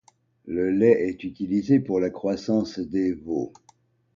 Le 0.47 0.71
lait 0.71 1.09
est 1.09 1.23
utilisé 1.23 1.79
pour 1.79 1.99
la 1.99 2.09
croissance 2.09 2.79
des 2.79 3.11
veaux. 3.13 3.53